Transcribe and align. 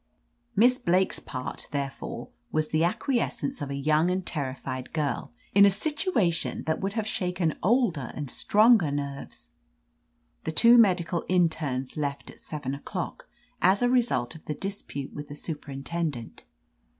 Miss 0.55 0.79
Blake's 0.79 1.19
part, 1.19 1.67
there 1.69 1.91
fore, 1.91 2.29
was 2.51 2.69
the 2.69 2.83
acquiescence 2.83 3.61
of 3.61 3.69
a 3.69 3.75
young 3.75 4.09
and 4.09 4.25
terrified 4.25 4.93
girl, 4.93 5.31
in 5.53 5.63
a 5.63 5.69
situation 5.69 6.63
that 6.63 6.79
would 6.81 6.93
have 6.93 7.05
shaken 7.05 7.53
older 7.61 8.11
and 8.15 8.31
stronger 8.31 8.89
nerves. 8.89 9.51
"The 10.43 10.53
two 10.53 10.79
medical 10.79 11.21
internes 11.29 11.97
left 11.97 12.31
at 12.31 12.39
seven 12.39 12.73
o'clock, 12.73 13.27
as 13.61 13.83
a 13.83 13.89
result 13.89 14.33
of 14.33 14.43
the 14.45 14.55
dispute 14.55 15.13
with 15.13 15.27
the 15.27 15.35
su 15.35 15.53
perintendent. 15.53 16.45